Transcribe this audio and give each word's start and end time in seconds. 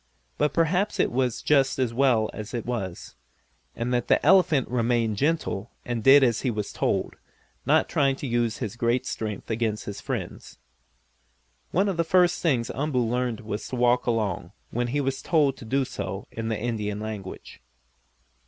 But 0.39 0.51
perhaps 0.51 0.99
it 0.99 1.11
was 1.11 1.43
just 1.43 1.77
as 1.77 1.93
well 1.93 2.31
as 2.33 2.55
it 2.55 2.65
was, 2.65 3.13
and 3.75 3.93
that 3.93 4.07
the 4.07 4.25
elephant 4.25 4.67
remained 4.67 5.17
gentle 5.17 5.69
and 5.85 6.03
did 6.03 6.23
as 6.23 6.41
he 6.41 6.49
was 6.49 6.73
told, 6.73 7.17
not 7.67 7.87
trying 7.87 8.15
to 8.15 8.25
use 8.25 8.57
his 8.57 8.75
great 8.75 9.05
strength 9.05 9.51
against 9.51 9.85
his 9.85 10.01
friends. 10.01 10.57
One 11.69 11.87
of 11.87 11.97
the 11.97 12.03
first 12.03 12.41
things 12.41 12.71
Umboo 12.71 13.05
learned 13.07 13.41
was 13.41 13.67
to 13.67 13.75
walk 13.75 14.07
along, 14.07 14.53
when 14.71 14.87
he 14.87 15.01
was 15.01 15.21
told 15.21 15.55
to 15.57 15.65
do 15.65 15.85
so 15.85 16.25
in 16.31 16.47
the 16.47 16.59
Indian 16.59 16.99
language. 16.99 17.61